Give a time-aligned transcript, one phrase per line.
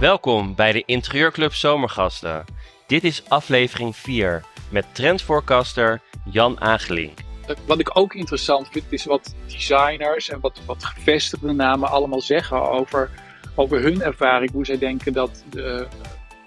[0.00, 2.44] Welkom bij de Interieurclub Zomergasten.
[2.86, 6.00] Dit is aflevering 4 met trendforecaster
[6.30, 7.18] Jan Agelink.
[7.66, 12.70] Wat ik ook interessant vind, is wat designers en wat, wat gevestigde namen allemaal zeggen
[12.70, 13.10] over,
[13.54, 14.50] over hun ervaring.
[14.50, 15.86] Hoe zij denken dat de,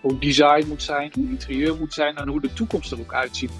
[0.02, 3.52] hoe design moet zijn, hoe interieur moet zijn en hoe de toekomst er ook uitziet.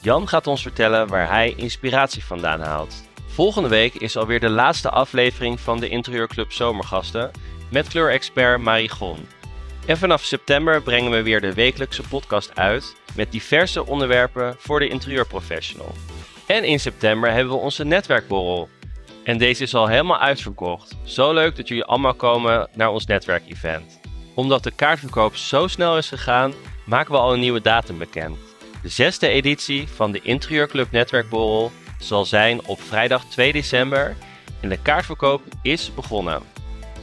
[0.00, 3.04] Jan gaat ons vertellen waar hij inspiratie vandaan haalt.
[3.26, 7.30] Volgende week is alweer de laatste aflevering van de Interieurclub Zomergasten
[7.70, 9.26] met kleurexpert Marigon.
[9.86, 14.88] En vanaf september brengen we weer de wekelijkse podcast uit met diverse onderwerpen voor de
[14.88, 15.92] interieurprofessional.
[16.46, 18.68] En in september hebben we onze netwerkborrel.
[19.24, 20.96] En deze is al helemaal uitverkocht.
[21.04, 24.00] Zo leuk dat jullie allemaal komen naar ons netwerkevent.
[24.34, 26.52] Omdat de kaartverkoop zo snel is gegaan,
[26.84, 28.36] maken we al een nieuwe datum bekend.
[28.82, 34.16] De zesde editie van de Interieurclub Netwerkborrel zal zijn op vrijdag 2 december
[34.60, 36.55] en de kaartverkoop is begonnen.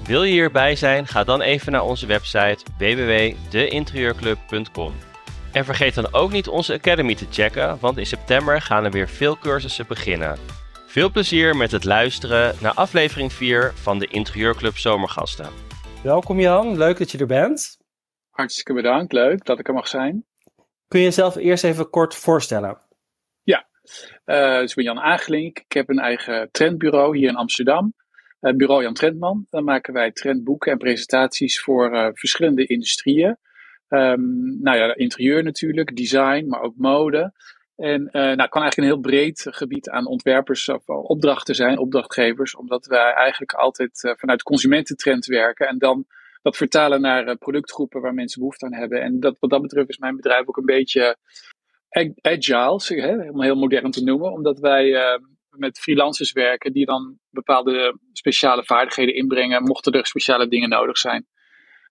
[0.06, 1.08] Wil je hierbij zijn?
[1.08, 4.94] Ga dan even naar onze website www.deinterieurclub.com.
[5.52, 9.10] En vergeet dan ook niet onze Academy te checken, want in september gaan er weer
[9.10, 10.38] veel cursussen beginnen.
[10.86, 15.50] Veel plezier met het luisteren naar aflevering 4 van de Interieurclub Zomergasten.
[16.04, 17.78] Welkom Jan, leuk dat je er bent.
[18.30, 20.26] Hartstikke bedankt, leuk dat ik er mag zijn.
[20.88, 22.82] Kun je jezelf eerst even kort voorstellen?
[23.44, 23.68] Ja,
[24.26, 25.60] uh, dus ik ben Jan Agelink.
[25.60, 27.94] Ik heb een eigen trendbureau hier in Amsterdam.
[28.44, 29.48] Uh, bureau Jan Trendman.
[29.50, 33.38] Dan maken wij trendboeken en presentaties voor uh, verschillende industrieën.
[33.90, 37.34] Um, nou ja, interieur natuurlijk, design, maar ook mode.
[37.76, 41.78] En uh, nou, het kan eigenlijk een heel breed gebied aan ontwerpers of opdrachten zijn,
[41.78, 46.06] opdrachtgevers, omdat wij eigenlijk altijd vanuit consumententrend werken en dan
[46.42, 49.02] dat vertalen naar productgroepen waar mensen behoefte aan hebben.
[49.02, 51.18] En dat, wat dat betreft is mijn bedrijf ook een beetje
[52.22, 54.96] agile, hè, om heel modern te noemen, omdat wij
[55.58, 61.28] met freelancers werken die dan bepaalde speciale vaardigheden inbrengen, mochten er speciale dingen nodig zijn.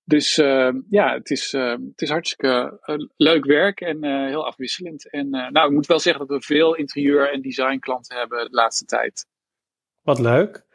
[0.04, 5.10] Dus uh, ja, het is, uh, het is hartstikke uh, leuk werk en heel afwisselend.
[5.10, 8.84] En nou, ik moet wel zeggen dat we veel interieur- en designklanten hebben de laatste
[8.84, 9.26] tijd.
[10.00, 10.66] Wat leuk.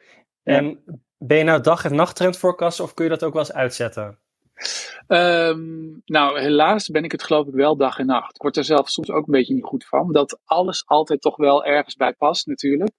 [0.44, 0.56] Ja.
[0.56, 0.84] En
[1.17, 4.19] ben je nou dag- en nachttrend voorkasten of kun je dat ook wel eens uitzetten?
[5.07, 8.35] Um, nou, helaas ben ik het geloof ik wel dag en nacht.
[8.35, 10.12] Ik word er zelf soms ook een beetje niet goed van.
[10.12, 12.91] Dat alles altijd toch wel ergens bij past natuurlijk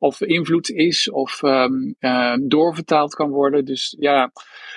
[0.00, 3.64] of invloed is of um, uh, doorvertaald kan worden.
[3.64, 4.30] Dus ja,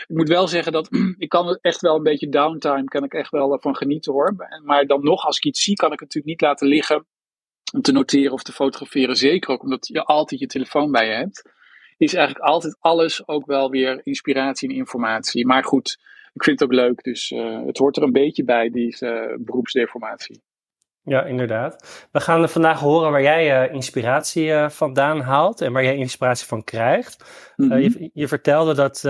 [0.07, 3.31] ik moet wel zeggen dat ik kan echt wel een beetje downtime, kan ik echt
[3.31, 4.35] wel van genieten hoor.
[4.63, 7.05] Maar dan nog, als ik iets zie, kan ik het natuurlijk niet laten liggen
[7.73, 9.15] om te noteren of te fotograferen.
[9.15, 11.51] Zeker ook omdat je altijd je telefoon bij je hebt.
[11.97, 15.45] Is eigenlijk altijd alles ook wel weer inspiratie en informatie.
[15.45, 15.97] Maar goed,
[16.33, 17.03] ik vind het ook leuk.
[17.03, 20.41] Dus uh, het hoort er een beetje bij, die uh, beroepsdeformatie.
[21.03, 22.07] Ja, inderdaad.
[22.11, 26.63] We gaan vandaag horen waar jij uh, inspiratie vandaan haalt en waar jij inspiratie van
[26.63, 27.23] krijgt.
[27.55, 27.77] Mm -hmm.
[27.77, 29.01] uh, je, je, vertelde dat,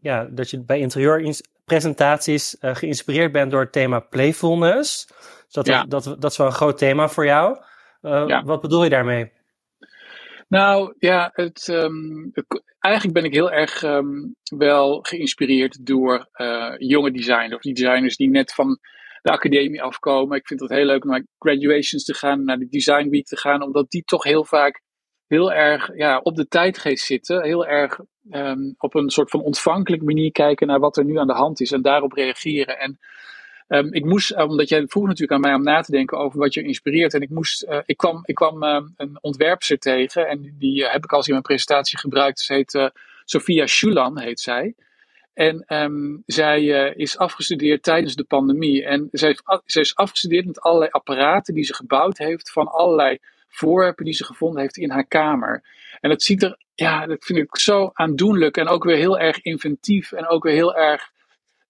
[0.00, 5.06] ja, dat je bij interieurpresentaties geïnspireerd bent door het thema playfulness.
[5.06, 5.84] Dus dat, ja.
[5.84, 7.58] dat, dat, dat is wel een groot thema voor jou.
[8.00, 8.42] Ja.
[8.42, 9.32] Wat bedoel je daarmee?
[10.48, 12.32] Nou ja, het, um,
[12.78, 16.28] eigenlijk ben ik heel erg um, wel geïnspireerd door
[16.78, 18.78] jonge designers, die designers die net van
[19.22, 20.36] de academie afkomen.
[20.36, 23.36] Ik vind het heel leuk om naar graduations te gaan, naar de Design Week te
[23.36, 24.82] gaan, omdat die toch heel vaak
[25.26, 27.42] heel erg ja, op de tijdgeest zitten.
[27.42, 28.00] Heel erg
[28.30, 31.60] um, op een soort van ontvankelijke manier kijken naar wat er nu aan de hand
[31.60, 32.78] is en daarop reageren.
[32.78, 32.98] En
[33.68, 36.54] um, ik moest, omdat jij vroeg natuurlijk aan mij om na te denken over wat
[36.54, 37.14] je inspireert.
[37.14, 40.92] En ik moest, uh, ik kwam, ik kwam uh, een ontwerpster tegen en die uh,
[40.92, 42.40] heb ik al eens in mijn presentatie gebruikt.
[42.40, 42.90] Ze heet
[43.24, 44.74] Sophia Schulan, heet zij.
[45.34, 46.64] En um, zij
[46.96, 48.84] is afgestudeerd tijdens de pandemie.
[48.84, 53.18] En zij, zij is afgestudeerd met allerlei apparaten die ze gebouwd heeft van allerlei
[53.48, 55.62] voorwerpen die ze gevonden heeft in haar kamer.
[56.00, 59.40] En dat ziet er, ja, dat vind ik zo aandoenlijk en ook weer heel erg
[59.40, 61.10] inventief en ook weer heel erg,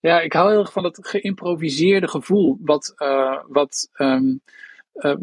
[0.01, 4.41] ja, ik hou heel erg van dat geïmproviseerde gevoel wat, uh, wat, um,
[4.95, 5.15] uh,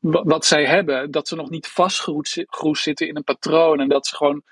[0.00, 1.10] wat zij hebben.
[1.10, 4.42] Dat ze nog niet vastgeroest zitten in een patroon en dat ze gewoon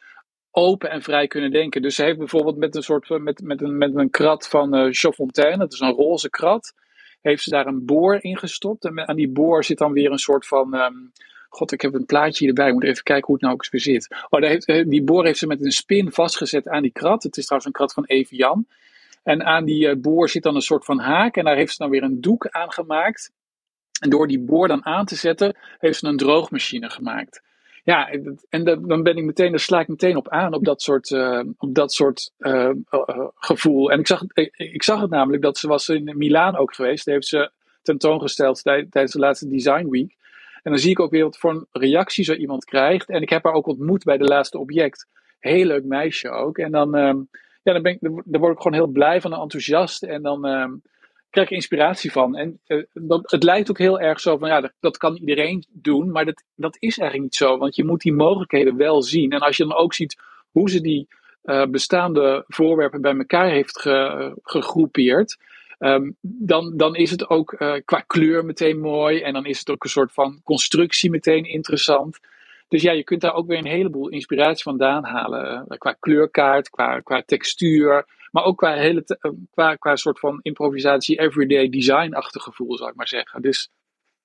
[0.50, 1.82] open en vrij kunnen denken.
[1.82, 5.58] Dus ze heeft bijvoorbeeld met een soort met, met, een, met een krat van uh,
[5.58, 6.74] dat is een roze krat,
[7.20, 8.84] heeft ze daar een boor in gestopt.
[8.84, 10.74] En aan die boor zit dan weer een soort van.
[10.74, 11.12] Um,
[11.48, 12.68] God, ik heb een plaatje hierbij.
[12.68, 14.16] Ik moet even kijken hoe het nou ook weer zit.
[14.28, 17.22] Oh, daar heeft, die boor heeft ze met een spin vastgezet aan die krat.
[17.22, 18.66] Het is trouwens een krat van Evian.
[19.22, 21.36] En aan die uh, boor zit dan een soort van haak.
[21.36, 23.32] En daar heeft ze dan weer een doek aan gemaakt.
[24.00, 27.42] En door die boor dan aan te zetten, heeft ze een droogmachine gemaakt
[27.84, 28.10] ja,
[28.48, 31.40] en dan ben ik meteen, daar sla ik meteen op aan, op dat soort, uh,
[31.58, 32.32] op dat soort
[33.34, 33.90] gevoel.
[33.90, 34.22] En ik zag,
[34.56, 37.04] ik, zag het namelijk, dat ze was in Milaan ook geweest.
[37.04, 37.50] Daar heeft ze
[37.82, 40.16] tentoongesteld tijdens de laatste Design Week.
[40.62, 43.08] En dan zie ik ook weer wat voor een reactie zo iemand krijgt.
[43.08, 45.06] En ik heb haar ook ontmoet bij de laatste object.
[45.38, 46.58] Heel leuk meisje ook.
[46.58, 47.28] En dan,
[47.62, 50.02] ja, dan, ben ik, dan word ik gewoon heel blij van en enthousiast.
[50.02, 50.72] En dan ehm,
[51.30, 52.36] krijg ik inspiratie van.
[52.36, 56.10] En uh, dat, het lijkt ook heel erg zo van, ja, dat, kan iedereen doen.
[56.10, 57.58] Maar dat, dat is eigenlijk niet zo.
[57.58, 59.30] Want je moet die mogelijkheden wel zien.
[59.30, 60.20] En als je dan ook ziet
[60.50, 61.08] hoe ze die
[61.44, 65.36] uh, bestaande voorwerpen bij elkaar heeft ge, gegroepeerd.
[65.78, 69.20] Um, dan, dan is het ook uh, qua kleur meteen mooi.
[69.20, 72.18] En dan is het ook een soort van constructie meteen interessant.
[72.70, 75.66] Dus ja, je kunt daar ook weer een heleboel inspiratie vandaan halen.
[75.68, 78.06] Uh, qua kleurkaart, qua, qua textuur.
[78.30, 82.96] Maar ook qua, hele uh, qua, qua soort van improvisatie, everyday design-achtig gevoel, zou ik
[82.96, 83.42] maar zeggen.
[83.42, 83.70] Dus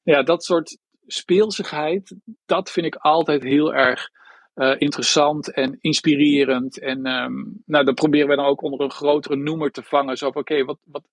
[0.04, 2.16] ja, dat soort speelsigheid,
[2.46, 4.10] dat vind ik altijd heel erg
[4.56, 6.80] uh, interessant en inspirerend.
[6.80, 10.18] En um, nou, dat proberen we dan ook onder een grotere noemer te vangen.
[10.18, 11.04] Zo van, oké, wat, wat,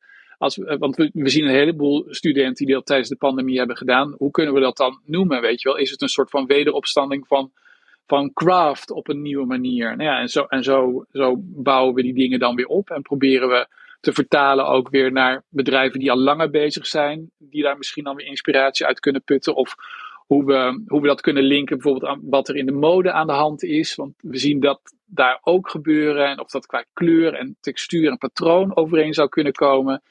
[0.43, 4.15] als, want we, we, zien een heleboel studenten die dat tijdens de pandemie hebben gedaan.
[4.19, 5.41] Hoe kunnen we dat dan noemen?
[5.41, 5.79] Weet je wel?
[5.79, 7.53] Is het een soort van wederopstanding van,
[8.07, 9.97] van craft op een nieuwe manier?
[9.97, 13.03] Nou ja, en zo, en zo, zo bouwen we die dingen dan weer op en
[13.03, 13.67] proberen we
[14.01, 18.17] te vertalen ook weer naar bedrijven die al langer bezig zijn, die daar misschien dan
[18.17, 19.55] weer inspiratie uit kunnen putten.
[19.55, 19.75] Of
[20.27, 23.27] hoe we, hoe we dat kunnen linken bijvoorbeeld aan wat er in de mode aan
[23.27, 23.95] de hand is.
[23.95, 26.27] Want we zien dat daar ook gebeuren.
[26.27, 30.03] En of dat qua kleur en textuur en patroon overeen zou kunnen komen.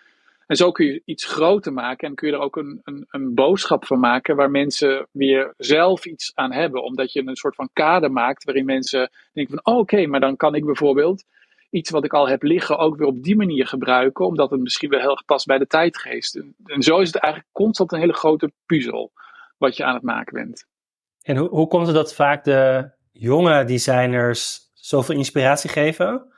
[0.51, 3.33] En zo kun je iets groter maken en kun je er ook een, een, een
[3.33, 6.83] boodschap van maken waar mensen weer zelf iets aan hebben.
[6.83, 10.35] Omdat je een soort van kader maakt waarin mensen denken van oh, oké, maar dan
[10.35, 11.23] kan ik bijvoorbeeld
[11.69, 14.25] iets wat ik al heb liggen ook weer op die manier gebruiken.
[14.25, 16.35] Omdat het misschien wel heel erg past bij de tijdgeest.
[16.35, 19.11] En, en zo is het eigenlijk constant een hele grote puzzel
[19.57, 20.65] wat je aan het maken bent.
[21.21, 26.33] En hoe, hoe komt het dat vaak de jonge designers zoveel inspiratie geven?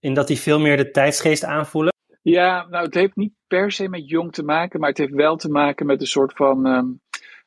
[0.00, 1.92] In dat die veel meer de tijdsgeest aanvoelen?
[2.24, 5.36] Ja, nou het heeft niet per se met jong te maken, maar het heeft wel
[5.36, 6.66] te maken met een soort van.
[6.66, 7.00] Um,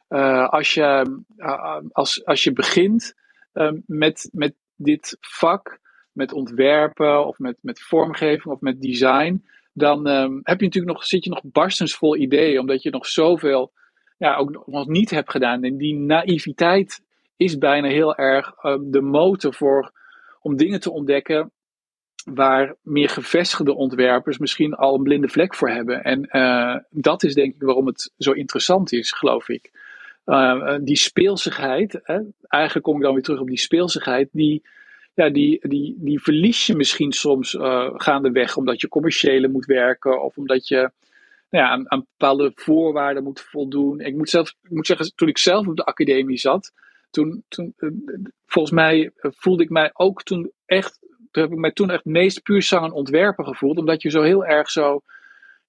[0.09, 3.15] uh, als, je, uh, als, als je begint
[3.53, 5.79] um, met, met dit vak,
[6.11, 11.05] met ontwerpen of met, met vormgeving of met design, dan um, heb je natuurlijk nog,
[11.05, 13.71] zit je nog barstensvol ideeën, omdat je nog zoveel
[14.17, 15.63] ja, ook nog niet heb gedaan.
[15.63, 17.03] En die naïviteit
[17.37, 19.91] is bijna heel erg de motor voor,
[20.41, 21.51] om dingen te ontdekken
[22.33, 26.03] waar meer gevestigde ontwerpers misschien al een blinde vlek voor hebben.
[26.03, 29.71] En uh, dat is denk ik waarom het zo interessant is, geloof ik.
[30.25, 34.63] Uh, die speelsigheid, hè, eigenlijk kom ik dan weer terug op die speelsigheid, die,
[35.13, 40.23] ja, die, die, die verlies je misschien soms uh, gaandeweg omdat je commerciële moet werken
[40.23, 40.91] of omdat je
[41.49, 43.99] nou ja, aan, aan, bepaalde voorwaarden moet voldoen.
[43.99, 46.71] Ik moet, zelf, ik moet zeggen, toen ik zelf op de academie zat,
[47.09, 47.73] toen, toen
[48.45, 52.43] volgens mij voelde ik mij ook toen echt toen heb ik mij toen echt meest
[52.43, 53.77] puur zang en ontwerpen gevoeld.
[53.77, 55.01] Omdat je zo heel erg zo,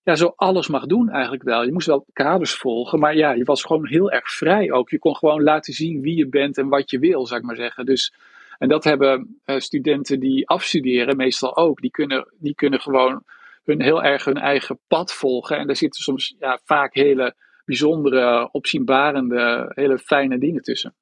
[0.02, 1.64] ja, zo alles mag doen eigenlijk wel.
[1.64, 4.90] Je moest wel kaders volgen, maar ja, je was gewoon heel erg vrij ook.
[4.90, 7.56] Je kon gewoon laten zien wie je bent en wat je wil, zou ik maar
[7.56, 7.86] zeggen.
[7.86, 8.14] Dus,
[8.58, 11.80] en dat hebben uh, studenten die afstuderen meestal ook.
[11.80, 13.22] Die kunnen, die kunnen gewoon
[13.64, 15.58] hun, heel erg hun eigen pad volgen.
[15.58, 17.34] En daar zitten soms ja, vaak hele
[17.64, 20.94] bijzondere, opzienbarende, hele fijne dingen tussen.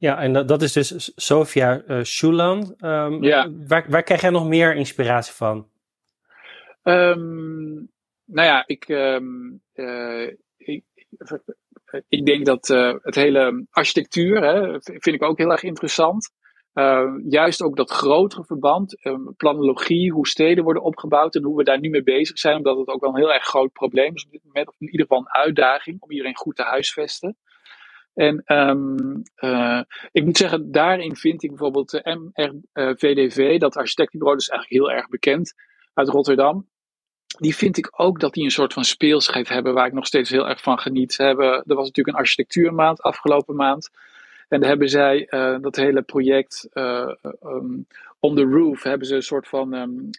[0.00, 2.74] Ja, en dat, dat is dus Sofia uh, Schuland.
[2.84, 3.50] Um, ja.
[3.66, 5.68] waar, waar krijg jij nog meer inspiratie van?
[6.82, 7.90] Um,
[8.24, 10.84] nou ja, ik, um, uh, ik,
[12.08, 16.30] ik, denk dat uh, het hele architectuur hè, vind ik ook heel erg interessant.
[16.74, 18.96] Uh, juist ook dat grotere verband,
[19.36, 22.88] planologie, hoe steden worden opgebouwd en hoe we daar nu mee bezig zijn, omdat het
[22.88, 25.18] ook wel een heel erg groot probleem is op dit moment, of in ieder geval
[25.18, 27.36] een uitdaging om iedereen goed te huisvesten.
[28.14, 29.80] En um, uh,
[30.12, 32.30] ik moet zeggen, daarin vind ik bijvoorbeeld de
[32.72, 35.54] MRVDV, dat architectenbureau, dat is eigenlijk heel erg bekend
[35.94, 36.68] uit Rotterdam.
[37.38, 40.30] Die vind ik ook dat die een soort van speelsheid hebben, waar ik nog steeds
[40.30, 41.16] heel erg van geniet.
[41.16, 43.90] Hebben, er was natuurlijk een architectuurmaand afgelopen maand.
[44.48, 45.26] En daar hebben zij
[45.60, 47.86] dat hele project um,
[48.20, 49.72] On the Roof, hebben ze een soort van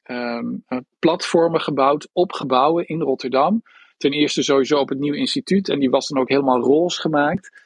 [0.09, 0.65] um,
[0.99, 3.63] platformen gebouwd op gebouwen in Rotterdam.
[3.97, 7.61] Ten eerste sowieso op het nieuwe instituut en die was dan ook helemaal roze gemaakt.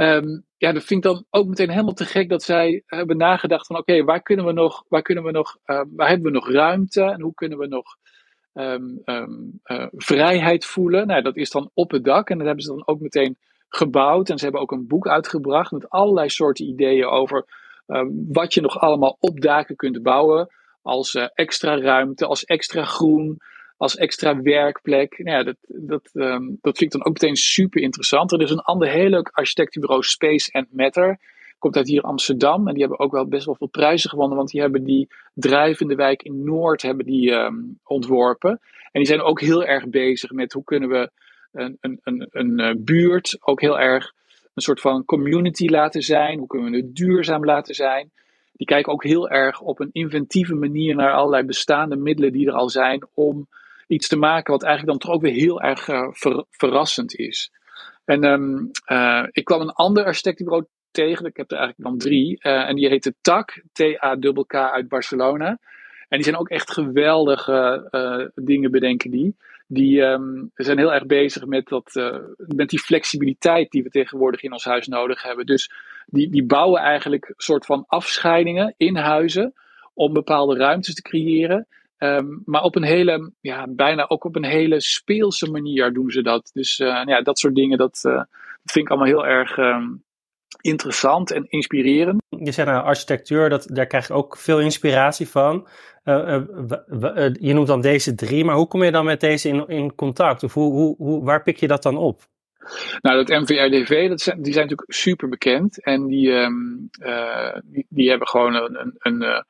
[0.00, 3.66] Um, ja, dat vind ik dan ook meteen helemaal te gek dat zij hebben nagedacht
[3.66, 6.50] van oké, waar kunnen we nog, waar kunnen we nog, uh, waar hebben we nog
[6.50, 7.96] ruimte en hoe kunnen we nog
[8.52, 11.06] um, uh, vrijheid voelen?
[11.06, 13.36] Nou, dat is dan op het dak en dat hebben ze dan ook meteen
[13.68, 17.44] gebouwd en ze hebben ook een boek uitgebracht met allerlei soorten ideeën over
[18.28, 20.48] wat je nog allemaal op daken kunt bouwen
[20.82, 23.38] als uh, extra ruimte, als extra groen,
[23.78, 25.18] als extra werkplek.
[25.18, 28.32] Nou ja, dat, dat, um, dat vind ik dan ook meteen super interessant.
[28.32, 31.18] Er is een ander heel leuk architectenbureau, Space and Matter.
[31.58, 32.66] Komt uit hier Amsterdam.
[32.66, 34.36] En die hebben ook wel best wel veel prijzen gewonnen.
[34.36, 38.50] Want die hebben die drijvende wijk in Noord hebben die, um, ontworpen.
[38.92, 41.10] En die zijn ook heel erg bezig met hoe kunnen we
[41.52, 44.12] een, een, een, een uh, buurt ook heel erg
[44.54, 46.38] een soort van community laten zijn.
[46.38, 48.10] Hoe kunnen we het duurzaam laten zijn.
[48.52, 52.52] die kijken ook heel erg op een inventieve manier naar allerlei bestaande middelen die er
[52.52, 53.48] al zijn om
[53.88, 55.88] iets te maken wat eigenlijk dan toch ook weer heel erg
[56.50, 57.52] verrassend is.
[58.04, 58.70] En um,
[59.30, 63.14] ik kwam een ander architectenbureau tegen, ik heb er eigenlijk dan drie, en die heette
[63.20, 65.58] TAC, T-A-K-K uit Barcelona.
[66.08, 69.36] En die zijn ook echt geweldige dingen bedenken die.
[69.66, 71.92] Die um, zijn heel erg bezig met, dat,
[72.36, 75.46] met die flexibiliteit die we tegenwoordig in ons huis nodig hebben.
[75.46, 75.72] Dus
[76.06, 79.54] die, die bouwen eigenlijk soort van afscheidingen in huizen
[79.94, 81.66] om bepaalde ruimtes te creëren.
[81.98, 86.22] Um, maar op een hele, ja, bijna ook op een hele speelse manier doen ze
[86.22, 86.50] dat.
[86.52, 88.26] Dus uh, ja, dat soort dingen, dat, uh, dat
[88.72, 90.04] vind ik allemaal heel erg um,
[90.60, 92.22] interessant en inspirerend.
[92.28, 95.68] Je zei nou, architectuur, dat, daar krijg je ook veel inspiratie van.
[96.04, 96.42] Uh,
[97.40, 100.42] je noemt dan deze drie, maar hoe kom je dan met deze in, in contact?
[100.42, 102.22] Of hoe, hoe, hoe, waar pik je dat dan op?
[103.00, 105.82] Nou, dat MVRDV, dat zijn, die zijn natuurlijk super bekend.
[105.82, 106.90] En die, um,
[107.64, 109.44] die, die, hebben gewoon een, een, een,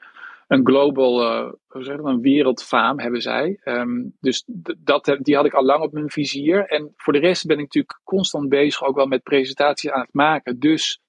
[0.48, 1.22] een global,
[1.66, 3.60] hoe zeg dat, een wereldfaam hebben zij.
[3.64, 4.44] Um, dus
[4.78, 6.66] dat, die had ik al lang op mijn vizier.
[6.66, 10.12] En voor de rest ben ik natuurlijk constant bezig ook wel met presentaties aan het
[10.12, 10.58] maken.
[10.58, 11.00] Dus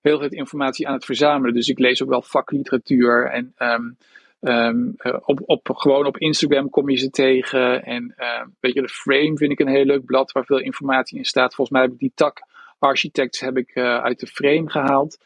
[0.00, 1.54] heel veel informatie aan het verzamelen.
[1.54, 3.54] Dus ik lees ook wel vakliteratuur en...
[3.58, 3.96] Um,
[4.40, 7.84] Um, op, op, gewoon op Instagram kom je ze tegen.
[7.84, 11.18] En uh, weet je, de Frame vind ik een heel leuk blad waar veel informatie
[11.18, 11.54] in staat.
[11.54, 12.42] Volgens mij heb ik die tak
[12.78, 15.18] Architects heb ik uh, uit de Frame gehaald.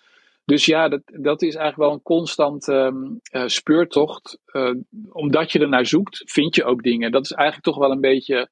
[0.45, 4.39] Dus ja, dat, dat is eigenlijk wel een constant um, uh, speurtocht.
[5.09, 7.13] omdat je er naar zoekt, vind je ook dingen.
[7.13, 8.49] Dat is eigenlijk toch wel een beetje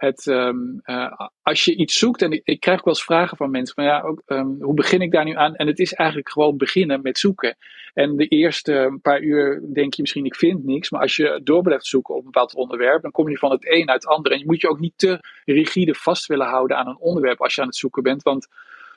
[0.00, 3.50] het, um, uh, als je iets zoekt, en ik, ik, krijg wel eens vragen van
[3.50, 5.54] mensen van ja, ook, um, hoe begin ik daar nu aan?
[5.54, 7.56] En het is eigenlijk gewoon beginnen met zoeken.
[7.94, 11.62] En de eerste paar uur denk je misschien ik vind niks, maar als je door
[11.62, 14.34] blijft zoeken op een bepaald onderwerp, dan kom je van het een uit het andere.
[14.34, 17.54] En je moet je ook niet te rigide vast willen houden aan een onderwerp als
[17.54, 18.48] je aan het zoeken bent, want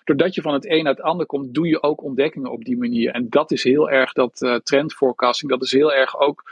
[0.03, 2.77] doordat je van het een uit het ander komt, doe je ook ontdekkingen op die
[2.77, 3.11] manier.
[3.11, 6.43] En dat is heel erg dat uh, trend forecasting, dat is heel erg ook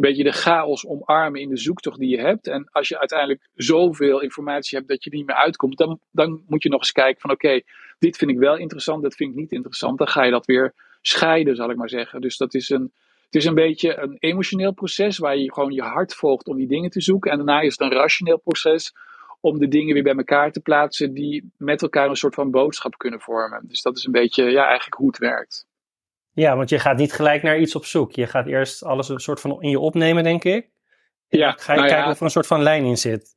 [0.00, 2.46] beetje de chaos omarmen in de zoektocht die je hebt.
[2.46, 6.62] En als je uiteindelijk zoveel informatie hebt dat je niet meer uitkomt, dan, dan moet
[6.62, 7.60] je nog eens kijken van oké,
[7.98, 9.98] dit vind ik wel interessant, dat vind ik niet interessant.
[9.98, 12.20] Dan ga je dat weer scheiden, zal ik maar zeggen.
[12.20, 12.92] Dus dat is een,
[13.24, 16.68] het is een beetje een emotioneel proces waar je gewoon je hart volgt om die
[16.68, 17.30] dingen te zoeken.
[17.30, 18.92] En daarna is het een rationeel proces
[19.40, 22.98] om de dingen weer bij elkaar te plaatsen die met elkaar een soort van boodschap
[22.98, 23.68] kunnen vormen.
[23.68, 25.66] Dus dat is een beetje ja, eigenlijk hoe het werkt.
[26.32, 28.12] Ja, want je gaat niet gelijk naar iets op zoek.
[28.12, 30.70] Je gaat eerst alles een soort van in je opnemen, denk ik.
[31.28, 33.36] ja, ga je nou kijken of er een soort van lijn in zit.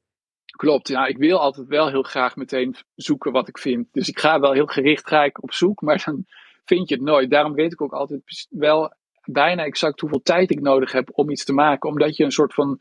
[0.58, 1.06] Klopt, ja.
[1.06, 3.88] Ik wil altijd wel heel graag meteen zoeken wat ik vind.
[3.92, 6.26] Dus ik ga wel heel gericht ga ik op zoek, maar dan
[6.66, 7.30] vind je het nooit.
[7.30, 8.94] Daarom weet ik ook altijd wel
[9.24, 11.90] bijna exact hoeveel tijd ik nodig heb om iets te maken.
[11.90, 12.80] Omdat je een soort van,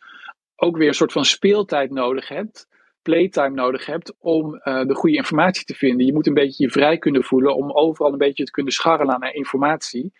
[0.57, 2.69] ook weer een soort van speeltijd nodig hebt
[3.03, 6.07] playtime nodig hebt om uh, de goede informatie te vinden.
[6.07, 9.21] Je moet een beetje je vrij kunnen voelen om overal een beetje te kunnen scharrelen
[9.21, 10.13] naar informatie.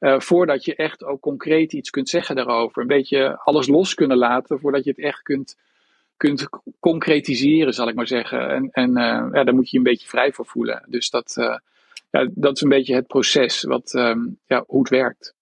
[0.00, 2.82] Uh, voordat je echt ook concreet iets kunt zeggen daarover.
[2.82, 5.56] Een beetje alles los kunnen laten voordat je het echt kunt,
[6.16, 6.48] kunt
[6.80, 8.48] concretiseren, zal ik maar zeggen.
[8.50, 10.84] En, en uh, ja, daar moet je je een beetje vrij voor voelen.
[10.88, 11.34] Dus dat,
[12.10, 15.33] ja, dat is een beetje het proces, wat, um, ja, hoe het werkt.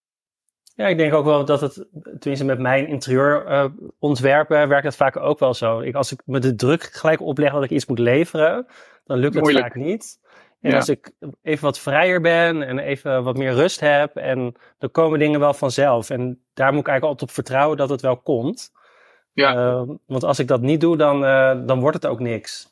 [0.83, 1.87] Ja, ik denk ook wel dat het,
[2.19, 5.81] tenminste met mijn interieurontwerpen uh, werkt dat vaak ook wel zo.
[5.81, 8.67] Ik, als ik me de druk gelijk opleg dat ik iets moet leveren,
[9.05, 10.21] dan lukt het vaak niet.
[10.61, 11.13] En als ik
[11.43, 15.55] even wat vrijer ben en even wat meer rust heb, en dan komen dingen wel
[15.55, 16.11] vanzelf.
[16.11, 18.73] En daar moet ik eigenlijk altijd op vertrouwen dat het wel komt.
[19.33, 19.55] Ja.
[19.55, 22.71] Uh, want als ik dat niet doe, dan, uh, dan wordt het ook niks.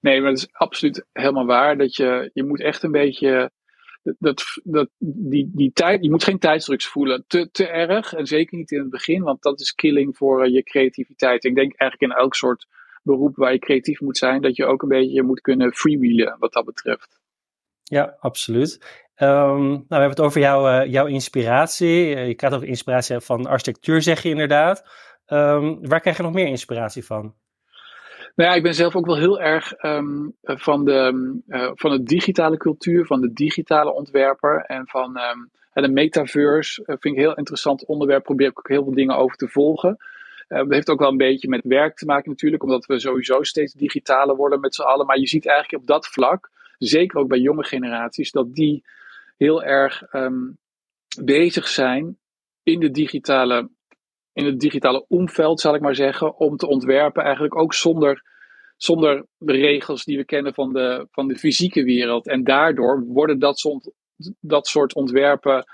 [0.00, 1.78] Nee, maar dat is absoluut helemaal waar.
[1.78, 3.50] Dat je, je moet echt een beetje
[4.18, 8.12] dat, dat, die, die tijd, je moet geen tijdsdruks voelen te, te erg.
[8.12, 11.44] En zeker niet in het begin, want dat is killing voor uh, je creativiteit.
[11.44, 12.66] Ik denk eigenlijk in elk soort
[13.02, 16.52] beroep waar je creatief moet zijn, dat je ook een beetje moet kunnen freewheelen wat
[16.52, 17.20] dat betreft.
[17.82, 19.02] Ja, absoluut.
[19.16, 22.14] Um, nou, we hebben het over jouw, uh, jouw inspiratie.
[22.14, 24.84] Uh, je krijgt ook inspiratie van architectuur, zeg je inderdaad.
[25.26, 27.34] Um, waar krijg je nog meer inspiratie van?
[28.34, 32.02] Nou ja, ik ben zelf ook wel heel erg um, van, de, uh, van de
[32.02, 36.80] digitale cultuur, van de digitale ontwerper en van um, de metaverse.
[36.80, 38.22] Uh, vind ik een heel interessant onderwerp.
[38.22, 39.96] Probeer ik ook heel veel dingen over te volgen.
[40.48, 43.42] Uh, dat heeft ook wel een beetje met werk te maken natuurlijk, omdat we sowieso
[43.42, 45.06] steeds digitaler worden met z'n allen.
[45.06, 48.84] Maar je ziet eigenlijk op dat vlak, zeker ook bij jonge generaties, dat die
[49.36, 50.02] heel erg
[51.24, 52.18] bezig zijn
[52.62, 53.70] in de digitale
[54.32, 58.22] in het digitale omveld, zal ik maar zeggen, om te ontwerpen, eigenlijk ook zonder,
[58.76, 62.28] zonder de regels die we kennen van de, van de fysieke wereld.
[62.28, 63.90] En daardoor worden dat, soort,
[64.40, 65.64] dat soort ontwerpen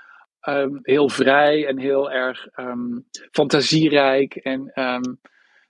[0.47, 4.35] um, heel vrij en heel erg um, fantasierijk.
[4.35, 5.19] En um,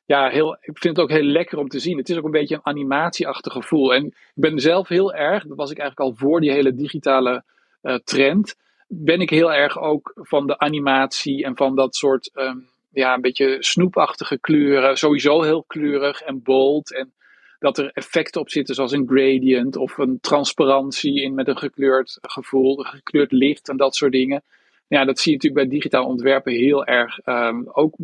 [0.05, 1.97] ja, heel, ik vind het ook heel lekker om te zien.
[1.97, 3.93] Het is ook een beetje een animatieachtig gevoel.
[3.93, 7.43] En ik ben zelf heel erg, dat was ik eigenlijk al voor die hele digitale
[7.81, 8.55] uh, trend
[8.91, 12.57] ben ik heel erg ook van de animatie en van dat soort ehm,
[12.91, 14.97] ja, een beetje snoepachtige kleuren.
[14.97, 16.93] Sowieso heel kleurig en bold.
[16.93, 17.13] En
[17.59, 22.17] dat er effecten op zitten, zoals een gradient of een transparantie in met een gekleurd
[22.21, 24.43] gevoel, een gekleurd licht en dat soort dingen.
[24.87, 27.19] Ja, dat zie je natuurlijk bij digitaal ontwerpen heel erg.
[27.25, 27.95] Um, ook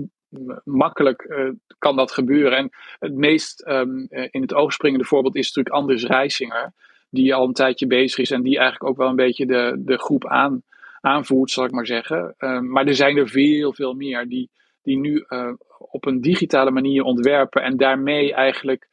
[0.64, 2.58] makkelijk uh, kan dat gebeuren.
[2.58, 6.74] En het meest um, in het oog springende voorbeeld is natuurlijk Anders Reisinger,
[7.10, 9.98] die al een tijdje bezig is en die eigenlijk ook wel een beetje de, de
[9.98, 10.64] groep aan,
[11.02, 12.36] aanvoert, zal ik maar zeggen.
[12.38, 14.50] Um, maar er zijn er veel, veel meer die,
[14.86, 18.88] die nu uh, op een digitale manier ontwerpen en daarmee eigenlijk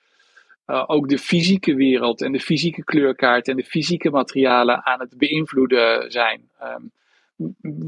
[0.66, 5.18] uh, ook de fysieke wereld en de fysieke kleurkaart en de fysieke materialen aan het
[5.18, 6.50] beïnvloeden zijn.
[6.62, 6.90] Um,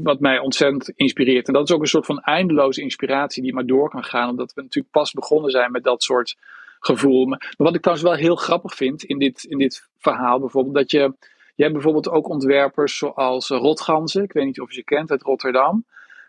[0.03, 1.47] wat mij ontzettend inspireert.
[1.47, 4.53] En dat is ook een soort van eindeloze inspiratie die maar door kan gaan, omdat
[4.53, 6.35] we natuurlijk pas begonnen zijn met dat soort
[6.79, 7.25] gevoel.
[7.25, 10.91] Maar wat ik trouwens wel heel grappig vind in dit, in dit verhaal, bijvoorbeeld, dat
[10.91, 11.13] je.
[11.55, 15.21] Je hebt bijvoorbeeld ook ontwerpers zoals Rotganzen, ik weet niet of je ze kent uit
[15.21, 15.85] Rotterdam.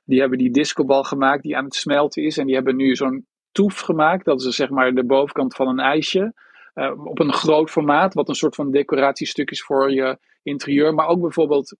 [0.07, 2.39] Die hebben die discobal gemaakt die aan het smelten is.
[2.39, 4.25] En die hebben nu zo'n toef gemaakt.
[4.25, 6.35] Dat is zeg maar de bovenkant van een ijsje.
[6.75, 10.95] Uh, op een groot formaat, wat een soort van decoratiestuk is voor je interieur.
[10.95, 11.77] Maar ook bijvoorbeeld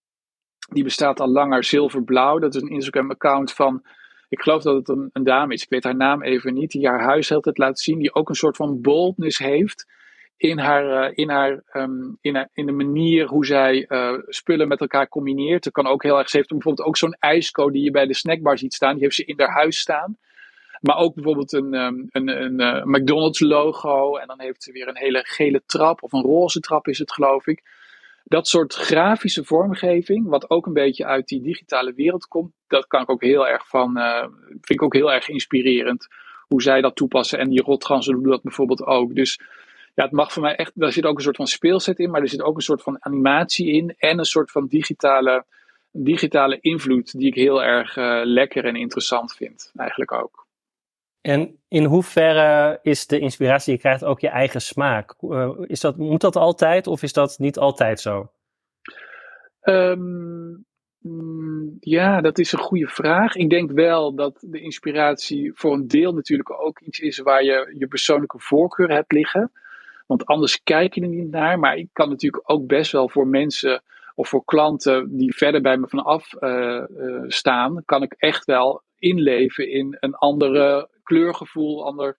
[0.71, 2.39] die bestaat al langer, Zilverblauw.
[2.39, 3.83] Dat is een Instagram-account van,
[4.29, 6.87] ik geloof dat het een, een, dame is, ik weet haar naam even niet, die
[6.87, 9.85] haar huis altijd laat zien, die ook een soort van boldness heeft
[10.37, 14.81] in, haar, uh, in, haar, um, in, in de manier hoe zij uh, spullen met
[14.81, 15.63] elkaar combineert.
[15.63, 18.13] Dat kan ook heel erg, ze heeft bijvoorbeeld ook zo'n ijsko die je bij de
[18.13, 20.17] snackbar ziet staan, die heeft ze in haar huis staan.
[20.81, 24.15] Maar ook bijvoorbeeld een, um, een, een, uh, McDonald's logo.
[24.17, 26.03] En dan heeft ze weer een hele gele trap.
[26.03, 27.63] Of een roze trap is het, geloof ik
[28.23, 33.01] dat soort grafische vormgeving, wat ook een beetje uit die digitale wereld komt, dat kan
[33.01, 33.97] ik ook heel erg van,
[34.49, 36.07] vind ik ook heel erg inspirerend.
[36.47, 37.39] Hoe zij dat toepassen.
[37.39, 39.15] En die rotganzen doen dat bijvoorbeeld ook.
[39.15, 39.39] Dus
[39.97, 42.21] ja, het mag voor mij echt, daar zit ook een soort van speelset in, maar
[42.21, 45.45] er zit ook een soort van animatie in en een soort van digitale,
[45.91, 50.45] digitale invloed die ik heel erg uh, lekker en interessant vind, eigenlijk ook.
[51.21, 55.15] En in hoeverre is de inspiratie die je krijgt ook je eigen smaak?
[55.21, 58.31] Uh, is dat, moet dat altijd of is dat niet altijd zo?
[59.61, 60.65] Um,
[61.79, 63.35] ja, dat is een goede vraag.
[63.35, 67.75] Ik denk wel dat de inspiratie voor een deel natuurlijk ook iets is waar je
[67.77, 69.51] je persoonlijke voorkeur hebt liggen.
[70.07, 71.59] Want anders kijk je er niet naar.
[71.59, 73.83] Maar ik kan natuurlijk ook best wel voor mensen
[74.15, 78.81] of voor klanten die verder bij me vanaf uh, uh, staan, kan ik echt wel
[78.99, 82.17] inleven in een andere kleurgevoel, ander,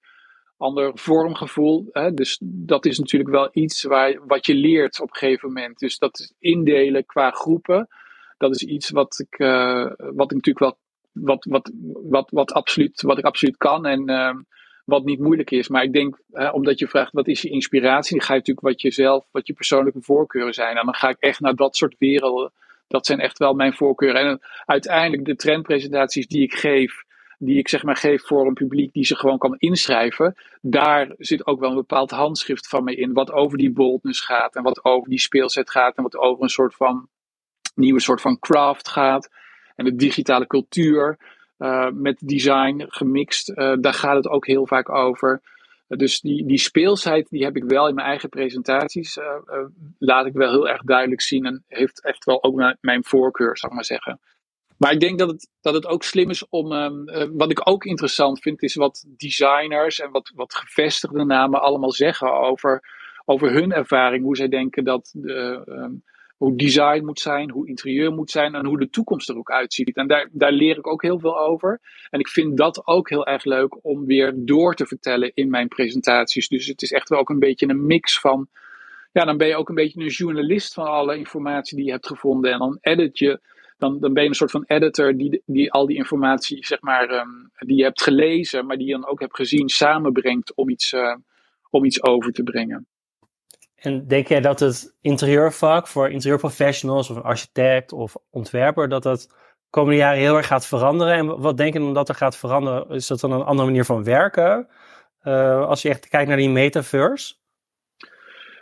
[0.57, 1.88] ander vormgevoel.
[1.92, 2.14] Hè?
[2.14, 5.79] Dus dat is natuurlijk wel iets waar, wat je leert op een gegeven moment.
[5.79, 7.88] Dus dat is indelen qua groepen.
[8.37, 10.79] Dat is iets wat ik, uh, wat ik natuurlijk wel.
[11.12, 11.70] Wat, wat,
[12.03, 14.35] wat, wat, absoluut, wat ik absoluut kan en uh,
[14.88, 15.68] wat niet moeilijk is.
[15.68, 18.66] Maar ik denk, hè, omdat je vraagt wat is je inspiratie, dan ga je natuurlijk
[18.66, 20.77] wat je zelf, wat je persoonlijke voorkeuren zijn.
[20.77, 22.53] En dan ga ik echt naar dat soort werelden.
[22.87, 24.20] Dat zijn echt wel mijn voorkeuren.
[24.20, 27.05] En uiteindelijk de trendpresentaties die ik geef,
[27.38, 31.46] die ik zeg maar geef voor een publiek die zich gewoon kan inschrijven, daar zit
[31.46, 34.85] ook wel een bepaald handschrift van me in, wat over die boldness gaat en wat
[34.85, 37.09] over die speelset gaat en wat over een soort van
[37.74, 39.31] nieuwe soort van craft gaat
[39.77, 41.18] en de digitale cultuur
[41.58, 45.42] uh, met design gemixt, uh, daar gaat het ook heel vaak over.
[45.86, 49.18] Dus die, die speelsheid die heb ik wel in mijn eigen presentaties,
[49.98, 53.72] laat ik wel heel erg duidelijk zien en heeft echt wel ook mijn voorkeur, zou
[53.72, 54.20] ik maar zeggen.
[54.78, 56.72] Maar ik denk dat het, dat het ook slim is om.
[56.72, 61.92] Uh, wat ik ook interessant vind, is wat designers en wat, wat gevestigde namen allemaal
[61.92, 62.82] zeggen over,
[63.24, 64.24] over hun ervaring.
[64.24, 65.10] Hoe zij denken dat.
[65.14, 66.02] De, um,
[66.38, 69.96] hoe design moet zijn, hoe interieur moet zijn en hoe de toekomst er ook uitziet.
[69.96, 71.81] En daar, daar leer ik ook heel veel over.
[72.11, 75.68] En ik vind dat ook heel erg leuk om weer door te vertellen in mijn
[75.68, 76.48] presentaties.
[76.48, 78.48] Dus het is echt wel ook een beetje een mix van.
[79.12, 82.07] Ja, dan ben je ook een beetje een journalist van alle informatie die je hebt
[82.07, 82.53] gevonden.
[82.53, 83.40] En dan edit je
[83.79, 87.11] dan, dan ben je een soort van editor die, die al die informatie, zeg maar,
[87.11, 90.92] um, die je hebt gelezen, maar die je dan ook hebt gezien, samenbrengt om iets,
[90.92, 91.16] uh,
[91.70, 92.87] om iets over te brengen.
[93.78, 99.34] En denk jij dat het interieurvak voor interieurprofessionals of een architect of ontwerper, dat dat
[99.70, 101.14] komende jaren heel erg gaat veranderen?
[101.14, 102.90] En wat denk je dan dat er gaat veranderen?
[102.90, 104.68] Is dat dan een andere manier van werken?
[105.22, 107.34] Uh, als je echt kijkt naar die metaverse?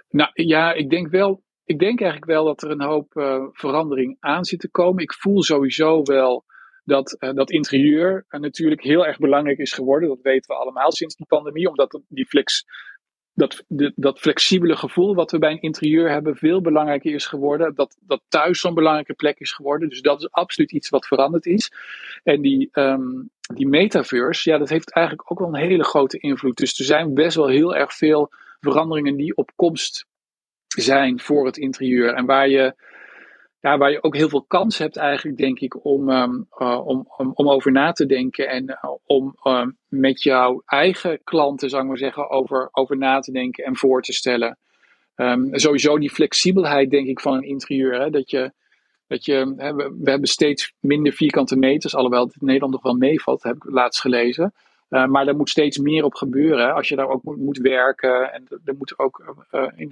[0.09, 4.17] Nou ja, ik denk wel ik denk eigenlijk wel dat er een hoop uh, verandering
[4.21, 5.03] aan zit te komen.
[5.03, 6.45] Ik voel sowieso wel
[6.85, 10.09] dat uh, dat interieur natuurlijk heel erg belangrijk is geworden.
[10.09, 12.65] Dat weten we allemaal sinds die pandemie, omdat die flex,
[13.37, 17.75] dat, dat flexibele gevoel wat we bij een interieur hebben veel belangrijker is geworden.
[17.75, 19.89] Dat, dat thuis zo'n belangrijke plek is geworden.
[19.89, 21.73] Dus dat is absoluut iets wat veranderd is.
[22.23, 26.57] En die, um, die metaverse, ja, dat heeft eigenlijk ook wel een hele grote invloed.
[26.57, 30.07] Dus er zijn best wel heel erg veel veranderingen die op komst
[30.67, 32.15] zijn voor het interieur.
[32.15, 32.75] En waar je,
[33.75, 36.47] waar je ook heel veel kans hebt eigenlijk, denk ik, om, um,
[36.85, 41.71] om, om, om over na te denken en uh, om uh, met jouw eigen klanten,
[41.71, 44.59] zou ik maar zeggen, over, over na te denken en voor te stellen.
[45.17, 48.01] Um, sowieso die flexibelheid, denk ik, van een interieur.
[48.01, 48.53] Hè, dat je,
[49.07, 52.83] dat je, hè, we, we, hebben steeds minder vierkante meters, alhoewel het in Nederland nog
[52.83, 54.55] wel meevalt, heb ik laatst gelezen.
[54.91, 56.75] Uh, maar daar moet steeds meer op gebeuren.
[56.75, 59.91] Als je daar ook moet, moet werken en er moet ook, uh, in,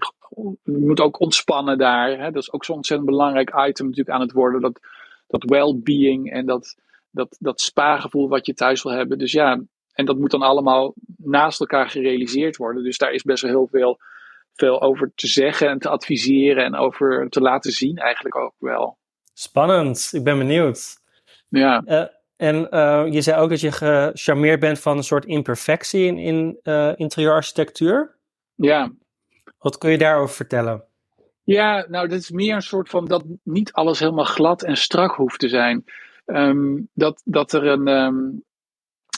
[0.62, 2.18] je moet ook ontspannen daar.
[2.18, 2.30] Hè.
[2.30, 4.60] Dat is ook zo'n ontzettend belangrijk item natuurlijk aan het worden.
[4.60, 4.80] Dat,
[5.26, 6.76] dat well-being en dat,
[7.10, 9.18] dat, dat spaargevoel wat je thuis wil hebben.
[9.18, 12.84] Dus ja, en dat moet dan allemaal naast elkaar gerealiseerd worden.
[12.84, 13.98] Dus daar is best wel heel veel,
[14.52, 18.98] veel over te zeggen en te adviseren en over te laten zien eigenlijk ook wel.
[19.32, 20.96] Spannend, ik ben benieuwd.
[21.48, 21.82] Ja.
[21.86, 22.04] Uh,
[22.36, 26.58] en uh, je zei ook dat je gecharmeerd bent van een soort imperfectie in, in
[26.62, 28.16] uh, interieurarchitectuur.
[28.54, 28.92] Ja.
[29.58, 30.84] Wat kun je daarover vertellen?
[31.44, 35.14] Ja, nou, dat is meer een soort van dat niet alles helemaal glad en strak
[35.14, 35.84] hoeft te zijn.
[36.26, 38.44] Um, dat, dat, er een, um,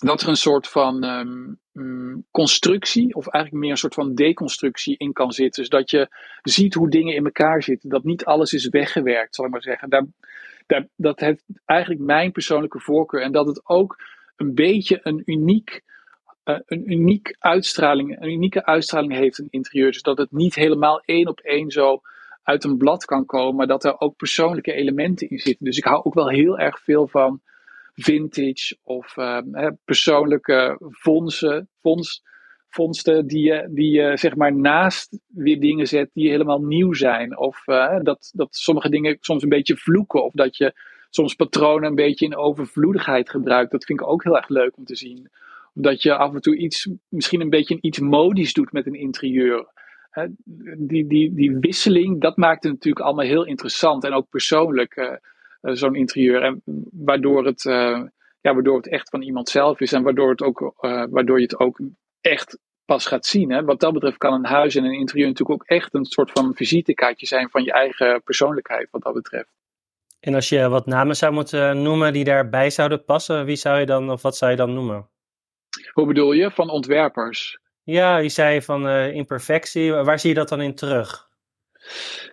[0.01, 5.13] dat er een soort van um, constructie, of eigenlijk meer een soort van deconstructie in
[5.13, 5.63] kan zitten.
[5.63, 6.09] Dus dat je
[6.43, 7.89] ziet hoe dingen in elkaar zitten.
[7.89, 9.91] Dat niet alles is weggewerkt, zal ik maar zeggen.
[9.91, 10.07] Daar,
[10.97, 13.23] dat heeft eigenlijk mijn persoonlijke voorkeur.
[13.23, 13.97] En dat het ook
[14.37, 15.85] een beetje een uniek
[16.45, 19.93] uh, een uniek uitstraling, een unieke uitstraling heeft een interieur.
[19.93, 22.01] Dus dat het niet helemaal één op één zo
[22.43, 25.65] uit een blad kan komen, maar dat er ook persoonlijke elementen in zitten.
[25.65, 27.41] Dus ik hou ook wel heel erg veel van
[27.95, 29.39] vintage of uh,
[29.85, 32.23] persoonlijke fondsen, fonds,
[32.77, 37.39] vondsten die je, die je zeg maar naast weer dingen zet die helemaal nieuw zijn.
[37.39, 40.73] Of uh, dat, dat sommige dingen soms een beetje vloeken of dat je
[41.11, 43.71] soms patronen een beetje in overvloedigheid gebruikt.
[43.71, 45.31] Dat vind ik ook heel erg leuk om te zien
[45.73, 49.67] dat je af en toe iets, misschien een beetje iets modisch doet met een interieur.
[50.79, 55.05] die, die, die wisseling, dat maakt het natuurlijk allemaal heel interessant en ook persoonlijk, uh,
[55.63, 56.43] uh, zo'n interieur.
[56.43, 56.63] En
[56.93, 57.63] waardoor het,
[58.41, 60.75] ja, waardoor het echt van iemand zelf is en waardoor, het ook,
[61.11, 61.81] waardoor je het ook
[62.27, 63.51] echt pas gaat zien.
[63.51, 63.65] Hè.
[63.65, 66.55] Wat dat betreft kan een huis en een interieur natuurlijk ook echt een soort van
[66.55, 69.49] visitekaartje zijn van je eigen persoonlijkheid, wat dat betreft.
[70.21, 73.87] En als je wat namen zou moeten noemen die daarbij zouden passen, wie zou je
[73.87, 75.09] dan, of wat zou je dan noemen?
[75.93, 76.51] Hoe bedoel je?
[76.51, 77.59] Van ontwerpers?
[77.83, 79.93] Ja, je zei van uh, imperfectie.
[79.93, 81.29] Waar zie je dat dan in terug?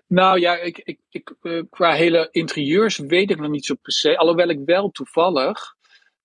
[0.08, 3.92] Nou ja, ik, ik, ik, uh, qua hele interieurs weet ik nog niet zo per
[3.92, 4.18] se.
[4.18, 5.76] Alhoewel ik wel toevallig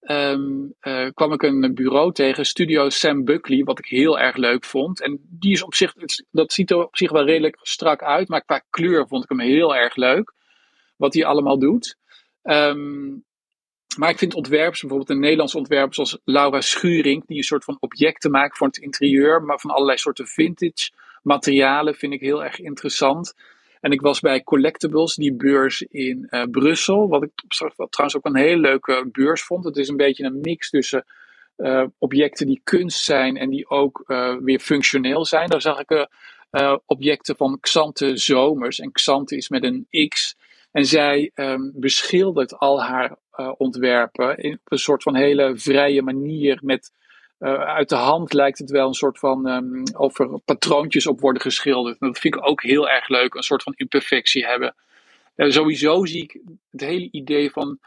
[0.01, 4.65] um, uh, kwam ik een bureau tegen, Studio Sam Buckley, wat ik heel erg leuk
[4.65, 5.03] vond.
[5.03, 5.95] En die is op zich,
[6.31, 9.41] dat ziet er op zich wel redelijk strak uit, maar qua kleur vond ik hem
[9.41, 10.33] heel erg leuk.
[10.97, 11.97] Wat hij allemaal doet.
[12.43, 13.27] Um,
[13.97, 17.77] maar ik vind ontwerpers, bijvoorbeeld een Nederlands ontwerper zoals Laura Schuring, die een soort van
[17.81, 20.91] objecten maakt voor het interieur, maar van allerlei soorten vintage
[21.23, 23.35] materialen, vind ik heel erg interessant.
[23.81, 27.31] En ik was bij Collectibles, die beurs in uh, Brussel, wat ik
[27.77, 29.65] wat trouwens ook een hele leuke beurs vond.
[29.65, 31.05] Het is een beetje een mix tussen
[31.57, 35.49] uh, objecten die kunst zijn en die ook uh, weer functioneel zijn.
[35.49, 36.09] Daar zag ik
[36.87, 38.79] objecten van Xante Zomers.
[38.79, 40.37] En Xante is met een X.
[40.73, 43.17] En zij um, beschildert al haar
[43.57, 46.59] ontwerpen in, op een soort van hele vrije manier.
[46.63, 46.93] Met
[47.39, 51.21] uh, uit de hand lijkt het wel een soort van um, of er patroontjes op
[51.21, 52.01] worden geschilderd.
[52.01, 54.75] Dat vind ik ook heel erg leuk, een soort van imperfectie hebben.
[55.37, 57.79] Uh, sowieso zie ik het hele idee van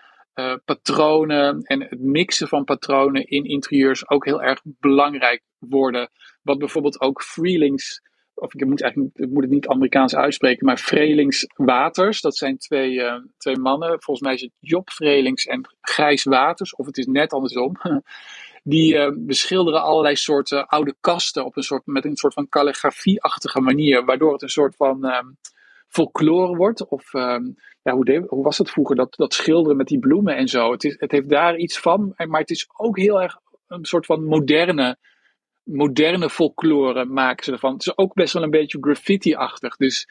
[0.65, 6.09] patronen en het mixen van patronen in interieurs ook heel erg belangrijk worden.
[6.41, 8.01] Wat bijvoorbeeld ook Freelings
[8.33, 12.21] of ik moet, eigenlijk, ik moet het niet Amerikaans uitspreken, maar Vrelings Waters.
[12.21, 13.01] Dat zijn twee,
[13.37, 14.01] twee mannen.
[14.01, 17.75] Volgens mij is het Job Vrelings en Gijs Waters, of het is net andersom.
[18.63, 23.61] Die uh, beschilderen allerlei soorten oude kasten op een soort, met een soort van calligrafie-achtige
[23.61, 25.37] manier, waardoor het een soort van um,
[25.87, 26.87] folklore wordt.
[26.87, 30.47] Of um, ja, hoe, hoe was het vroeger, dat, dat schilderen met die bloemen en
[30.47, 30.71] zo.
[30.71, 34.05] Het, is, het heeft daar iets van, maar het is ook heel erg een soort
[34.05, 34.97] van moderne
[35.63, 37.73] moderne folklore maken ze ervan.
[37.73, 39.75] Het is ook best wel een beetje graffiti-achtig.
[39.75, 40.07] Dus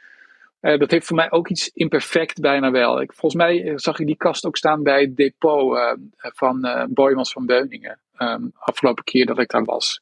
[0.61, 3.01] uh, dat heeft voor mij ook iets imperfect bijna wel.
[3.01, 6.67] Ik, volgens mij eh, zag ik die kast ook staan bij het depot uh, van
[6.67, 8.01] uh, Boymans van Beuningen.
[8.19, 10.01] Um, afgelopen keer dat ik daar was.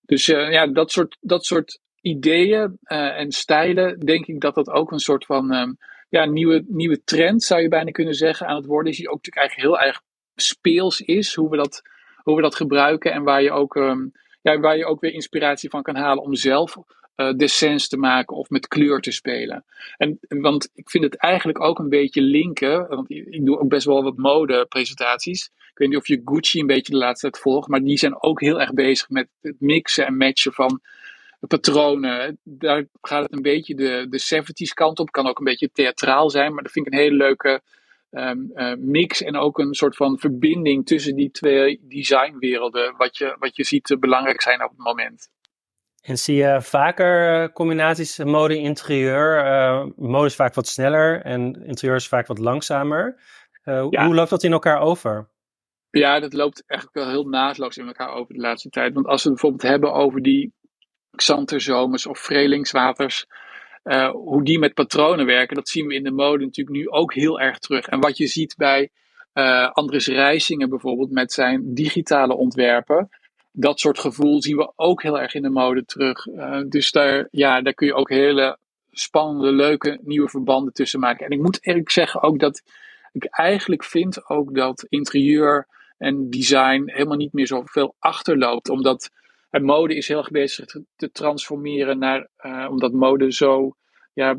[0.00, 4.98] Dus ja, dat soort, dat soort ideeën en stijlen, denk ik dat dat ook een
[4.98, 5.76] soort van um,
[6.08, 8.98] ja, nieuwe, nieuwe trend, zou je bijna kunnen zeggen, aan het worden is.
[8.98, 10.02] Die ook natuurlijk eigenlijk heel erg
[10.34, 11.82] speels is, hoe we dat,
[12.22, 13.74] hoe we dat gebruiken en waar je ook...
[14.42, 16.76] Ja, waar je ook weer inspiratie van kan halen om zelf
[17.16, 19.64] uh, descens te maken of met kleur te spelen.
[19.96, 23.86] En, want ik vind het eigenlijk ook een beetje linken, want ik doe ook best
[23.86, 25.44] wel wat modepresentaties.
[25.44, 28.22] Ik weet niet of je Gucci een beetje de laatste tijd volgt, maar die zijn
[28.22, 30.80] ook heel erg bezig met het mixen en matchen van
[31.40, 32.38] patronen.
[32.42, 35.10] Daar gaat het een beetje de, de 70s kant op.
[35.10, 37.62] Kan ook een beetje theatraal zijn, maar dat vind ik een hele leuke
[38.10, 39.22] ehm, eh, mix.
[39.22, 42.94] En ook een soort van verbinding tussen die twee designwerelden.
[42.96, 45.28] Wat je, wat je ziet belangrijk zijn op het moment.
[46.06, 49.44] En zie je vaker eh, combinaties mode-interieur?
[49.44, 53.20] Uh, mode is vaak wat sneller en interieur is vaak wat langzamer.
[53.64, 55.28] Hoe loopt dat in elkaar over?
[55.90, 58.94] Ja, dat loopt eigenlijk wel heel naadloos in elkaar over de laatste tijd.
[58.94, 60.54] Want als we het bijvoorbeeld hebben over die
[61.10, 63.26] Xanterzomers of Vrelingswaters,
[63.84, 67.14] uh, hoe die met patronen werken, dat zien we in de mode natuurlijk nu ook
[67.14, 67.86] heel erg terug.
[67.86, 68.90] En wat je ziet bij
[69.34, 73.08] uh, Andres Rijsingen bijvoorbeeld met zijn digitale ontwerpen,
[73.58, 76.26] dat soort gevoel zien we ook heel erg in de mode terug.
[76.26, 78.58] Uh, dus daar, ja, daar kun je ook hele
[78.90, 81.26] spannende, leuke nieuwe verbanden tussen maken.
[81.26, 82.62] En ik moet eerlijk zeggen ook dat
[83.12, 85.66] ik eigenlijk vind ook dat interieur
[85.98, 88.68] en design helemaal niet meer zoveel achterloopt.
[88.68, 89.10] Omdat
[89.50, 90.66] het mode is heel erg bezig
[90.96, 93.76] te, transformeren naar, uh, omdat mode zo,
[94.12, 94.36] ja,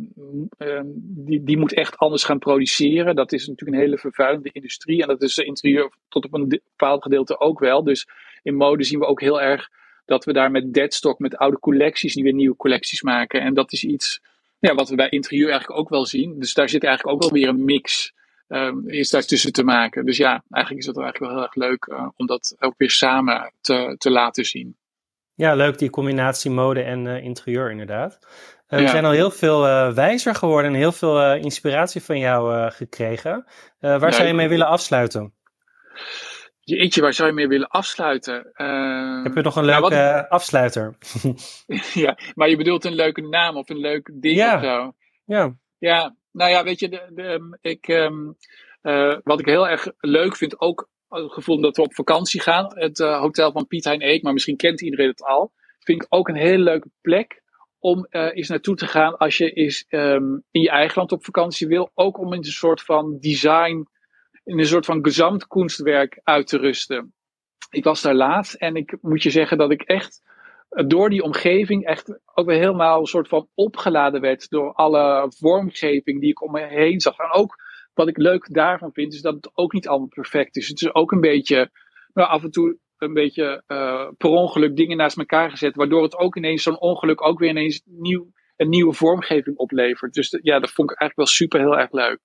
[0.96, 3.16] die, die moet echt anders gaan produceren.
[3.16, 6.48] Dat is natuurlijk een hele vervuilende industrie en dat is de interieur tot op een
[6.48, 7.84] bepaald gedeelte ook wel.
[7.84, 8.08] Dus
[8.48, 9.70] in mode zien we ook heel erg
[10.06, 13.42] dat we daar met deadstock, met oude collecties, die weer nieuwe collecties maken.
[13.42, 14.22] En dat is iets
[14.60, 16.40] ja, wat we bij interieur eigenlijk ook wel zien.
[16.40, 18.14] Dus daar zit eigenlijk ook wel weer een mix
[18.48, 20.06] um, is daar tussen te maken.
[20.06, 22.92] Dus ja, eigenlijk is het eigenlijk wel heel erg leuk uh, om dat ook weer
[22.92, 24.78] samen te, te laten zien.
[25.34, 28.20] Ja, leuk die combinatie mode en uh, interieur inderdaad.
[28.70, 29.62] Uh, we zijn al heel veel
[29.94, 33.46] wijzer geworden en heel veel inspiratie van jou gekregen.
[33.80, 35.34] waar zou je mee willen afsluiten?
[36.76, 38.54] Jeetje, waar zou je mee willen afsluiten?
[38.54, 40.30] Ehm, Heb je nog een leuke wat...
[40.40, 40.98] afsluiter?
[41.94, 44.56] ja, maar je bedoelt een leuke naam of een leuk ding ja.
[44.56, 44.94] of zo?
[45.26, 45.56] Ja.
[45.78, 48.38] Ja, nou ja, weet je, de, de, ehm, ik, um,
[48.82, 52.72] uh, wat ik heel erg leuk vind, ook het gevoel dat we op vakantie gaan.
[52.80, 55.52] Het uh, hotel van Piet Hein Eek, maar misschien kent iedereen het al.
[55.80, 57.44] Vind ik ook een hele leuke plek
[57.80, 61.26] om uh, eens naartoe te gaan als je eens um, in je eigen land op
[61.26, 61.92] vakantie wil.
[61.94, 63.88] Ook om in een soort van design,
[64.48, 67.14] in een soort van gezamtkunstwerk uit te rusten.
[67.70, 70.22] Ik was daar laatst en ik moet je zeggen dat ik echt
[70.88, 76.22] door die omgeving echt ook weer helemaal een soort van opgeladen werd door alle vormgeving
[76.22, 77.18] die ik om me heen zag.
[77.18, 77.56] En ook
[77.94, 80.68] wat ik leuk daarvan vind, is dat het ook niet allemaal perfect is.
[80.68, 81.72] Het is ook een beetje,
[82.14, 86.18] nou, af en toe een beetje uh, per ongeluk dingen naast elkaar gezet, waardoor het
[86.18, 90.14] ook ineens zo'n ongeluk ook weer ineens nieuw, een nieuwe vormgeving oplevert.
[90.14, 92.20] Dus ja, dat vond ik eigenlijk wel super heel erg leuk.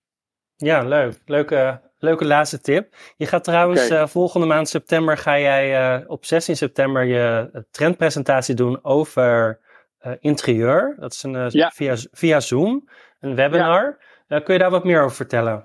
[0.57, 1.19] Ja, leuk.
[1.25, 2.95] Leuke, leuke laatste tip.
[3.17, 4.03] Je gaat trouwens okay.
[4.03, 9.61] uh, volgende maand september ga jij uh, op 16 september je trendpresentatie doen over
[10.07, 10.97] uh, interieur.
[10.99, 11.71] Dat is een, ja.
[11.71, 12.89] via, via Zoom,
[13.21, 13.99] een webinar.
[14.29, 14.41] Ja.
[14.41, 15.65] kun je daar wat meer over vertellen?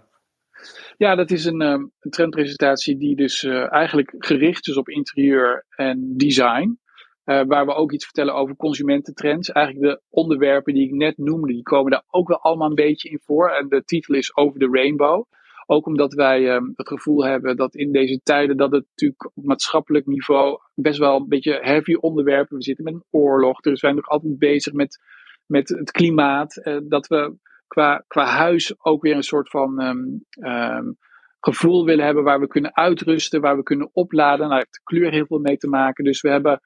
[0.97, 6.79] Ja, dat is een, een trendpresentatie die dus eigenlijk gericht is op interieur en design.
[7.23, 9.51] Waar we ook iets vertellen over consumententrends.
[9.51, 13.09] Eigenlijk de onderwerpen die ik net noemde, die komen daar ook wel allemaal een beetje
[13.09, 13.49] in voor.
[13.49, 15.25] En de titel is Over the Rainbow.
[15.69, 19.43] Ook omdat wij um, het gevoel hebben dat in deze tijden dat het natuurlijk op
[19.43, 22.57] maatschappelijk niveau best wel een beetje heavy onderwerpen.
[22.57, 24.99] We zitten met een oorlog, dus we zijn nog altijd bezig met,
[25.45, 26.61] met het klimaat.
[26.63, 27.35] Uh, dat we
[27.67, 30.97] qua, qua huis ook weer een soort van um, um,
[31.39, 34.37] gevoel willen hebben waar we kunnen uitrusten, waar we kunnen opladen.
[34.37, 36.03] Nou, daar heeft de kleur heel veel mee te maken.
[36.03, 36.61] Dus we hebben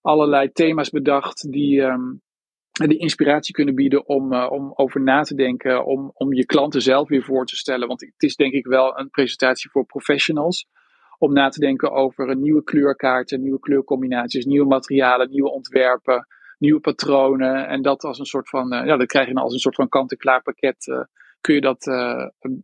[0.00, 1.82] allerlei thema's bedacht die,
[2.84, 6.82] die inspiratie kunnen bieden om, uh, om over na te denken, om, om je klanten
[6.82, 7.88] zelf weer voor te stellen.
[7.88, 10.66] Want het is denk ik wel een presentatie voor professionals.
[11.18, 16.26] Om na te denken over nieuwe kleurkaarten, nieuwe kleurcombinaties, nieuwe materialen, nieuwe ontwerpen,
[16.58, 17.68] nieuwe patronen.
[17.68, 19.74] En dat als een soort van, uh, ja, dat krijg je dan als een soort
[19.74, 20.86] van kant-en-klaar pakket.
[20.86, 21.00] Uh,
[21.40, 21.84] kun je dat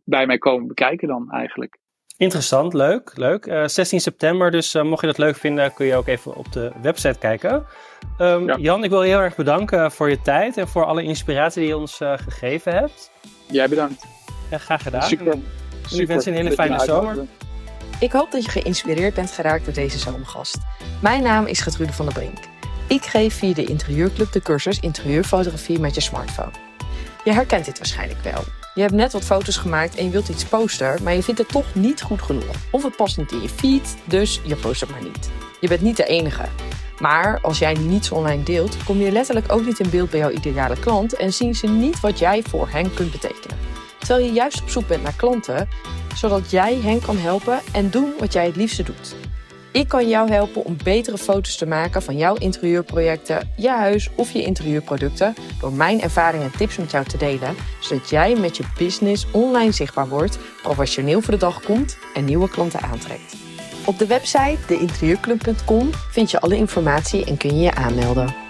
[0.03, 1.81] bij mij komen bekijken dan eigenlijk.
[2.17, 3.45] Interessant, leuk, leuk.
[3.45, 6.51] Uh, 16 september, dus uh, mocht je dat leuk vinden, kun je ook even op
[6.51, 7.65] de website kijken.
[8.19, 8.57] Um, ja.
[8.57, 11.69] Jan, ik wil je heel erg bedanken voor je tijd en voor alle inspiratie die
[11.69, 13.11] je ons uh, gegeven hebt.
[13.47, 14.05] Jij bedankt.
[14.49, 15.03] Ja, graag gedaan.
[15.03, 15.37] Super.
[15.81, 16.01] super.
[16.01, 17.17] Ik wens je een hele fijne zomer.
[17.99, 20.57] Ik hoop dat je geïnspireerd bent geraakt door deze zomergast.
[21.01, 22.37] Mijn naam is Gertrude van der Brink.
[22.87, 26.51] Ik geef via de Interieurclub de cursus Interieurfotografie met je smartphone.
[27.23, 28.43] Je herkent dit waarschijnlijk wel.
[28.75, 31.49] Je hebt net wat foto's gemaakt en je wilt iets posten, maar je vindt het
[31.49, 32.55] toch niet goed genoeg.
[32.71, 35.29] Of het past niet in je feed, dus je post het maar niet.
[35.59, 36.45] Je bent niet de enige.
[36.99, 40.29] Maar als jij niets online deelt, kom je letterlijk ook niet in beeld bij jouw
[40.29, 43.57] ideale klant en zien ze niet wat jij voor hen kunt betekenen.
[43.99, 45.67] Terwijl je juist op zoek bent naar klanten,
[46.15, 49.15] zodat jij hen kan helpen en doen wat jij het liefste doet.
[49.73, 54.31] Ik kan jou helpen om betere foto's te maken van jouw interieurprojecten, je huis of
[54.31, 58.63] je interieurproducten door mijn ervaringen en tips met jou te delen, zodat jij met je
[58.77, 63.35] business online zichtbaar wordt, professioneel voor de dag komt en nieuwe klanten aantrekt.
[63.85, 68.42] Op de website deinterieurclub.com vind je alle informatie en kun je je aanmelden.